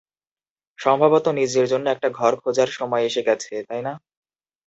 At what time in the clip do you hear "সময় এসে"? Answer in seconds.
2.71-3.21